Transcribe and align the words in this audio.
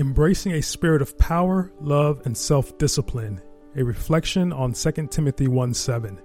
Embracing 0.00 0.52
a 0.52 0.62
spirit 0.62 1.02
of 1.02 1.18
power, 1.18 1.70
love, 1.78 2.22
and 2.24 2.34
self 2.34 2.78
discipline, 2.78 3.38
a 3.76 3.84
reflection 3.84 4.50
on 4.50 4.72
2 4.72 5.08
Timothy 5.10 5.46
1 5.46 5.74
7. 5.74 6.18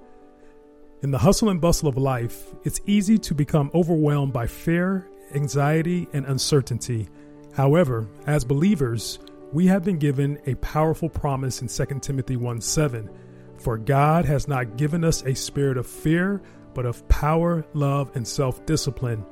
In 1.01 1.11
the 1.11 1.17
hustle 1.17 1.49
and 1.49 1.59
bustle 1.59 1.89
of 1.89 1.97
life, 1.97 2.53
it's 2.63 2.79
easy 2.85 3.17
to 3.17 3.35
become 3.35 3.69
overwhelmed 3.73 4.31
by 4.31 4.47
fear, 4.47 5.09
anxiety, 5.33 6.07
and 6.13 6.25
uncertainty. 6.25 7.09
However, 7.53 8.07
as 8.27 8.45
believers, 8.45 9.19
we 9.51 9.67
have 9.67 9.83
been 9.83 9.99
given 9.99 10.39
a 10.45 10.55
powerful 10.55 11.09
promise 11.09 11.61
in 11.61 11.67
2 11.67 11.99
Timothy 11.99 12.37
1 12.37 12.61
7. 12.61 13.09
For 13.57 13.77
God 13.77 14.23
has 14.23 14.47
not 14.47 14.77
given 14.77 15.03
us 15.03 15.21
a 15.23 15.35
spirit 15.35 15.75
of 15.75 15.85
fear, 15.85 16.41
but 16.73 16.85
of 16.85 17.05
power, 17.09 17.65
love, 17.73 18.15
and 18.15 18.25
self 18.25 18.65
discipline. 18.65 19.25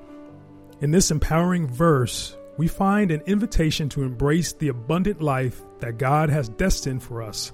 In 0.82 0.91
this 0.91 1.12
empowering 1.12 1.66
verse, 1.66 2.36
we 2.57 2.67
find 2.67 3.11
an 3.11 3.21
invitation 3.21 3.89
to 3.89 4.04
embrace 4.04 4.53
the 4.53 4.67
abundant 4.67 5.21
life 5.21 5.61
that 5.79 5.97
God 5.97 6.30
has 6.30 6.49
destined 6.49 7.02
for 7.02 7.21
us. 7.21 7.52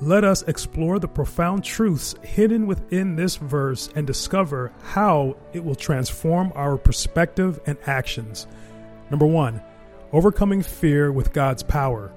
Let 0.00 0.24
us 0.24 0.42
explore 0.42 0.98
the 0.98 1.08
profound 1.08 1.64
truths 1.64 2.14
hidden 2.22 2.66
within 2.66 3.14
this 3.14 3.36
verse 3.36 3.88
and 3.94 4.06
discover 4.06 4.72
how 4.82 5.36
it 5.52 5.64
will 5.64 5.74
transform 5.74 6.52
our 6.54 6.76
perspective 6.76 7.60
and 7.66 7.78
actions. 7.86 8.46
Number 9.10 9.26
one, 9.26 9.62
overcoming 10.12 10.62
fear 10.62 11.12
with 11.12 11.32
God's 11.32 11.62
power. 11.62 12.12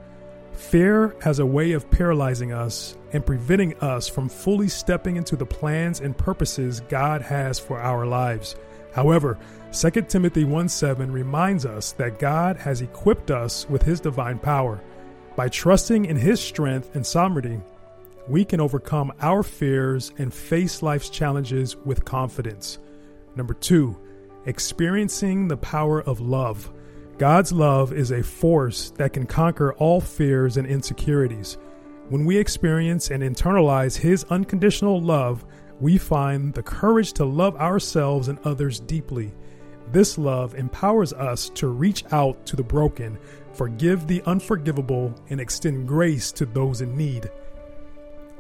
Fear 0.54 1.16
has 1.22 1.40
a 1.40 1.46
way 1.46 1.74
of 1.74 1.92
paralyzing 1.92 2.54
us 2.54 2.98
and 3.14 3.26
preventing 3.26 3.78
us 3.80 4.08
from 4.08 4.30
fully 4.30 4.68
stepping 4.68 5.18
into 5.18 5.36
the 5.36 5.46
plans 5.46 6.00
and 6.00 6.18
purposes 6.18 6.80
God 6.90 7.22
has 7.22 7.60
for 7.60 7.80
our 7.80 8.06
lives. 8.06 8.56
However, 8.96 9.38
2 9.74 10.04
Timothy 10.04 10.46
1 10.46 10.70
7 10.70 11.12
reminds 11.12 11.66
us 11.66 11.92
that 11.94 12.18
God 12.18 12.56
has 12.56 12.80
equipped 12.80 13.30
us 13.30 13.70
with 13.70 13.84
His 13.84 14.00
divine 14.00 14.40
power. 14.40 14.82
By 15.36 15.50
trusting 15.50 16.06
in 16.06 16.16
His 16.16 16.40
strength 16.40 16.96
and 16.96 17.06
sovereignty, 17.06 17.60
we 18.30 18.46
can 18.46 18.62
overcome 18.62 19.12
our 19.20 19.44
fears 19.44 20.14
and 20.18 20.34
face 20.34 20.82
life's 20.82 21.10
challenges 21.10 21.76
with 21.76 22.06
confidence. 22.06 22.80
Number 23.36 23.54
two, 23.54 24.00
experiencing 24.46 25.50
the 25.50 25.58
power 25.58 26.02
of 26.02 26.22
love. 26.22 26.72
God's 27.18 27.52
love 27.52 27.92
is 27.92 28.12
a 28.12 28.24
force 28.24 28.92
that 28.92 29.12
can 29.12 29.26
conquer 29.26 29.74
all 29.74 30.00
fears 30.00 30.56
and 30.56 30.66
insecurities. 30.66 31.58
When 32.08 32.24
we 32.24 32.38
experience 32.38 33.12
and 33.12 33.22
internalize 33.22 33.98
His 33.98 34.24
unconditional 34.30 35.02
love, 35.02 35.44
we 35.80 35.98
find 35.98 36.54
the 36.54 36.64
courage 36.64 37.14
to 37.14 37.26
love 37.26 37.56
ourselves 37.58 38.28
and 38.28 38.40
others 38.46 38.80
deeply. 38.80 39.34
This 39.92 40.18
love 40.18 40.56
empowers 40.56 41.14
us 41.14 41.50
to 41.56 41.68
reach 41.68 42.04
out 42.12 42.46
to 42.48 42.56
the 42.56 42.64
broken, 42.64 43.18
forgive 43.54 44.08
the 44.08 44.24
unforgivable, 44.26 45.14
and 45.30 45.40
extend 45.40 45.88
grace 45.88 46.32
to 46.34 46.46
those 46.46 46.82
in 46.82 46.98
need. 46.98 47.30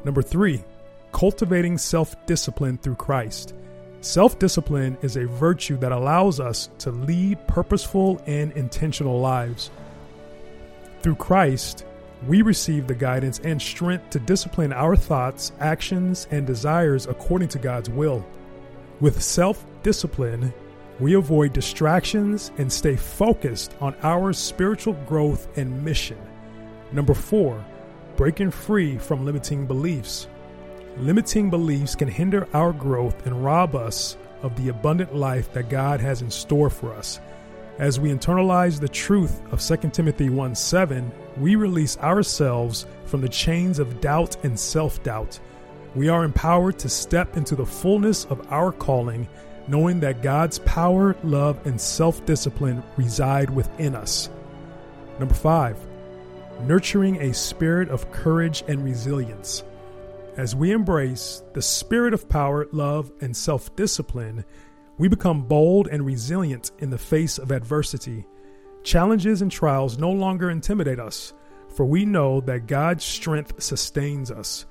Number 0.03 0.22
three, 0.22 0.63
cultivating 1.11 1.78
self 1.78 2.16
discipline 2.25 2.78
through 2.78 2.95
Christ. 2.95 3.53
Self 4.02 4.38
discipline 4.38 4.97
is 5.02 5.17
a 5.17 5.25
virtue 5.25 5.78
that 5.78 5.91
allows 5.91 6.39
us 6.39 6.69
to 6.80 6.91
lead 6.91 7.45
purposeful 7.47 8.22
and 8.28 8.52
intentional 8.53 9.19
lives. 9.19 9.72
Through 11.02 11.16
Christ, 11.16 11.86
we 12.28 12.42
receive 12.42 12.88
the 12.88 12.96
guidance 12.96 13.40
and 13.40 13.62
strength 13.62 14.10
to 14.12 14.20
discipline 14.20 14.74
our 14.74 14.96
thoughts, 14.96 15.52
actions, 15.60 16.28
and 16.32 16.48
desires 16.48 17.08
according 17.08 17.50
to 17.50 17.60
God's 17.60 17.90
will. 17.90 18.26
With 19.00 19.22
self 19.22 19.66
discipline, 19.84 20.54
we 21.00 21.16
avoid 21.16 21.54
distractions 21.54 22.52
and 22.58 22.72
stay 22.72 22.96
focused 22.96 23.76
on 23.82 23.96
our 24.02 24.32
spiritual 24.32 24.94
growth 25.06 25.48
and 25.58 25.84
mission. 25.84 26.18
Number 26.92 27.14
four, 27.14 27.64
breaking 28.16 28.52
free 28.52 28.98
from 28.98 29.26
limiting 29.26 29.66
beliefs. 29.66 30.28
Limiting 30.98 31.50
beliefs 31.50 31.96
can 31.96 32.08
hinder 32.08 32.48
our 32.54 32.72
growth 32.72 33.25
and 33.25 33.44
rob 33.44 33.75
us 33.75 34.16
of 34.42 34.56
the 34.56 34.70
abundant 34.70 35.14
life 35.14 35.52
that 35.52 35.70
God 35.70 36.00
has 36.00 36.22
in 36.22 36.31
store 36.31 36.70
for 36.70 36.94
us. 36.94 37.20
As 37.78 38.00
we 38.00 38.09
internalize 38.09 38.80
the 38.80 38.88
truth 38.88 39.41
of 39.52 39.62
2 39.62 39.90
Timothy 39.90 40.30
1 40.30 40.56
7, 40.56 41.12
we 41.38 41.58
release 41.58 41.97
ourselves 41.97 42.86
from 43.06 43.19
the 43.19 43.28
chains 43.28 43.80
of 43.80 44.00
doubt 44.00 44.38
and 44.46 44.58
self 44.58 45.03
doubt. 45.03 45.38
We 45.94 46.08
are 46.08 46.24
empowered 46.24 46.80
to 46.80 46.90
step 46.90 47.36
into 47.36 47.53
the 47.53 47.66
fullness 47.66 48.24
of 48.25 48.50
our 48.50 48.72
calling, 48.72 49.28
knowing 49.68 50.00
that 50.00 50.22
God's 50.22 50.59
power, 50.59 51.18
love, 51.24 51.66
and 51.68 51.80
self 51.80 52.25
discipline 52.25 52.81
reside 52.96 53.50
within 53.50 53.94
us. 53.94 54.30
Number 55.19 55.36
five, 55.36 55.78
nurturing 56.62 57.22
a 57.22 57.34
spirit 57.34 57.90
of 57.90 58.09
courage 58.09 58.63
and 58.69 58.86
resilience. 58.86 59.66
As 60.38 60.56
we 60.56 60.72
embrace 60.72 61.44
the 61.53 61.62
spirit 61.62 62.13
of 62.13 62.30
power, 62.30 62.68
love, 62.72 63.12
and 63.19 63.36
self 63.36 63.75
discipline, 63.75 64.46
we 64.97 65.07
become 65.07 65.44
bold 65.44 65.88
and 65.88 66.06
resilient 66.06 66.72
in 66.79 66.89
the 66.89 66.97
face 66.97 67.38
of 67.38 67.51
adversity. 67.51 68.25
Challenges 68.83 69.41
and 69.41 69.51
trials 69.51 69.97
no 69.97 70.11
longer 70.11 70.50
intimidate 70.50 71.00
us, 71.00 71.33
for 71.75 71.85
we 71.85 72.06
know 72.06 72.39
that 72.41 72.67
God's 72.67 73.03
strength 73.03 73.61
sustains 73.61 74.31
us. 74.31 74.66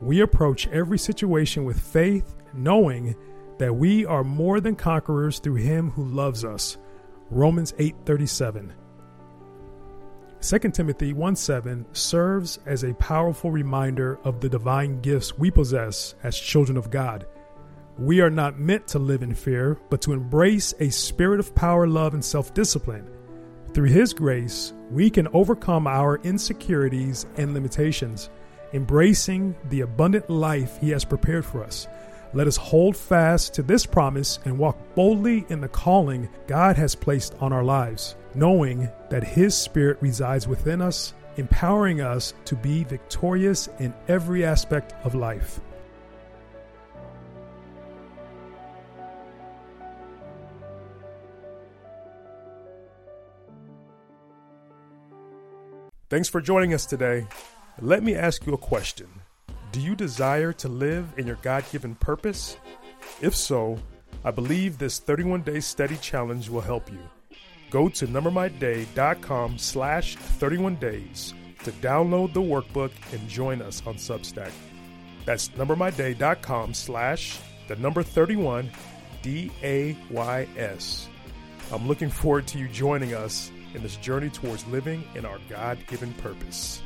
We 0.00 0.20
approach 0.20 0.66
every 0.68 0.98
situation 0.98 1.64
with 1.64 1.80
faith, 1.80 2.34
knowing 2.54 3.14
that 3.58 3.74
we 3.74 4.06
are 4.06 4.24
more 4.24 4.60
than 4.60 4.76
conquerors 4.76 5.38
through 5.38 5.56
him 5.56 5.90
who 5.90 6.04
loves 6.04 6.44
us. 6.44 6.78
Romans 7.30 7.74
8:37. 7.78 8.72
2 10.40 10.58
Timothy 10.70 11.12
1 11.12 11.36
7 11.36 11.84
serves 11.92 12.60
as 12.64 12.84
a 12.84 12.94
powerful 12.94 13.50
reminder 13.50 14.20
of 14.22 14.40
the 14.40 14.48
divine 14.48 15.00
gifts 15.00 15.36
we 15.36 15.50
possess 15.50 16.14
as 16.22 16.38
children 16.38 16.78
of 16.78 16.90
God. 16.90 17.26
We 17.98 18.20
are 18.20 18.30
not 18.30 18.60
meant 18.60 18.86
to 18.88 19.00
live 19.00 19.22
in 19.24 19.34
fear, 19.34 19.76
but 19.90 20.00
to 20.02 20.12
embrace 20.12 20.72
a 20.78 20.88
spirit 20.88 21.40
of 21.40 21.52
power, 21.56 21.88
love, 21.88 22.14
and 22.14 22.24
self 22.24 22.54
discipline. 22.54 23.10
Through 23.74 23.88
His 23.88 24.14
grace, 24.14 24.72
we 24.88 25.10
can 25.10 25.26
overcome 25.32 25.88
our 25.88 26.18
insecurities 26.18 27.26
and 27.36 27.54
limitations, 27.54 28.30
embracing 28.72 29.56
the 29.68 29.80
abundant 29.80 30.30
life 30.30 30.78
He 30.80 30.90
has 30.90 31.04
prepared 31.04 31.44
for 31.44 31.64
us. 31.64 31.88
Let 32.34 32.46
us 32.46 32.56
hold 32.56 32.96
fast 32.96 33.54
to 33.54 33.64
this 33.64 33.84
promise 33.84 34.38
and 34.44 34.56
walk 34.56 34.78
boldly 34.94 35.44
in 35.48 35.60
the 35.60 35.68
calling 35.68 36.28
God 36.46 36.76
has 36.76 36.94
placed 36.94 37.34
on 37.40 37.52
our 37.52 37.64
lives, 37.64 38.14
knowing 38.32 38.88
that 39.10 39.24
His 39.24 39.58
Spirit 39.58 39.98
resides 40.00 40.46
within 40.46 40.80
us, 40.80 41.14
empowering 41.36 42.00
us 42.00 42.32
to 42.44 42.54
be 42.54 42.84
victorious 42.84 43.68
in 43.80 43.92
every 44.06 44.44
aspect 44.44 44.94
of 45.04 45.16
life. 45.16 45.58
Thanks 56.10 56.28
for 56.28 56.40
joining 56.40 56.72
us 56.72 56.86
today. 56.86 57.26
Let 57.82 58.02
me 58.02 58.14
ask 58.14 58.46
you 58.46 58.54
a 58.54 58.58
question 58.58 59.08
Do 59.72 59.80
you 59.80 59.94
desire 59.94 60.54
to 60.54 60.66
live 60.68 61.12
in 61.18 61.26
your 61.26 61.38
God 61.42 61.64
given 61.70 61.94
purpose? 61.96 62.56
If 63.20 63.36
so, 63.36 63.78
I 64.24 64.30
believe 64.30 64.78
this 64.78 64.98
31 64.98 65.42
day 65.42 65.60
study 65.60 65.98
challenge 65.98 66.48
will 66.48 66.62
help 66.62 66.90
you. 66.90 66.98
Go 67.70 67.90
to 67.90 68.06
numbermyday.com 68.06 69.58
slash 69.58 70.16
31 70.16 70.76
days 70.76 71.34
to 71.64 71.72
download 71.72 72.32
the 72.32 72.40
workbook 72.40 72.92
and 73.12 73.28
join 73.28 73.60
us 73.60 73.82
on 73.86 73.96
Substack. 73.96 74.52
That's 75.26 75.50
numbermyday.com 75.50 76.72
slash 76.72 77.38
the 77.66 77.76
number 77.76 78.02
31 78.02 78.70
D 79.20 79.50
A 79.62 79.94
Y 80.10 80.48
S. 80.56 81.06
I'm 81.70 81.86
looking 81.86 82.08
forward 82.08 82.46
to 82.46 82.58
you 82.58 82.66
joining 82.68 83.12
us 83.12 83.52
in 83.74 83.82
this 83.82 83.96
journey 83.96 84.30
towards 84.30 84.66
living 84.68 85.04
in 85.14 85.24
our 85.24 85.38
God 85.48 85.78
given 85.86 86.12
purpose. 86.14 86.82